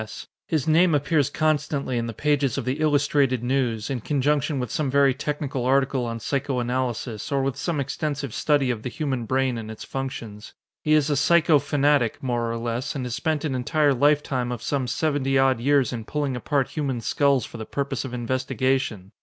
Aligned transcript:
S. 0.01 0.25
His 0.47 0.67
name 0.67 0.95
appears 0.95 1.29
constantly 1.29 1.99
in 1.99 2.07
the 2.07 2.11
pages 2.11 2.57
of 2.57 2.65
the 2.65 2.79
Illustrated 2.79 3.43
News, 3.43 3.87
in 3.87 4.01
conjunction 4.01 4.59
with 4.59 4.71
some 4.71 4.89
very 4.89 5.13
technical 5.13 5.63
article 5.63 6.05
on 6.07 6.19
psycho 6.19 6.57
analysis 6.59 7.31
or 7.31 7.43
with 7.43 7.55
some 7.55 7.79
extensive 7.79 8.33
study 8.33 8.71
of 8.71 8.81
the 8.81 8.89
human 8.89 9.27
brain 9.27 9.59
and 9.59 9.69
its 9.69 9.83
functions. 9.83 10.55
He 10.83 10.93
is 10.93 11.11
a 11.11 11.15
psycho 11.15 11.59
fanatic, 11.59 12.17
more 12.23 12.51
or 12.51 12.57
less, 12.57 12.95
and 12.95 13.05
has 13.05 13.13
spent 13.13 13.45
an 13.45 13.53
entire 13.53 13.93
lifetime 13.93 14.51
of 14.51 14.63
some 14.63 14.87
seventy 14.87 15.37
odd 15.37 15.59
years 15.59 15.93
in 15.93 16.05
pulling 16.05 16.35
apart 16.35 16.69
human 16.69 16.99
skulls 17.01 17.45
for 17.45 17.57
the 17.57 17.65
purpose 17.67 18.03
of 18.03 18.11
investigation. 18.11 19.11